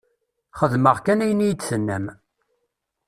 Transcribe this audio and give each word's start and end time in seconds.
Xedmeɣ 0.59 0.97
kan 1.05 1.23
ayen 1.23 1.43
i 1.45 1.47
yi-d-tennam. 1.47 2.05